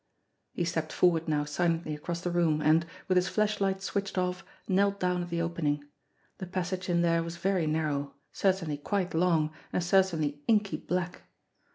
[0.55, 4.99] He stepped forward now silently across the room, and, with his flashlight switched off, knelt
[4.99, 5.83] down at the opening.
[6.39, 11.21] The passage in there was very narrow, certainly quite long, and certainly inky black.